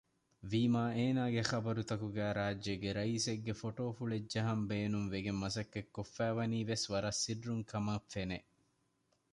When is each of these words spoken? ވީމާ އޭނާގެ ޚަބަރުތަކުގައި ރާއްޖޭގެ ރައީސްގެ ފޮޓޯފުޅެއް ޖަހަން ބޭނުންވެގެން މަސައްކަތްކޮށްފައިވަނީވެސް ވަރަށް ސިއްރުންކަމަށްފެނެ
ވީމާ 0.51 0.83
އޭނާގެ 0.97 1.41
ޚަބަރުތަކުގައި 1.51 2.33
ރާއްޖޭގެ 2.39 2.89
ރައީސްގެ 2.97 3.53
ފޮޓޯފުޅެއް 3.61 4.29
ޖަހަން 4.33 4.63
ބޭނުންވެގެން 4.69 5.39
މަސައްކަތްކޮށްފައިވަނީވެސް 5.43 6.85
ވަރަށް 6.91 7.21
ސިއްރުންކަމަށްފެނެ 7.23 8.37